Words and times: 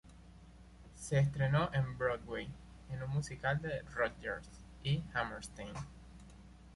Se 0.99 1.19
estrenó 1.19 1.69
en 1.73 1.95
Broadway 1.95 2.47
en 2.91 3.03
un 3.03 3.11
musical 3.11 3.61
de 3.61 3.83
Rodgers 3.83 4.49
y 4.83 5.03
Hammerstein. 5.13 5.75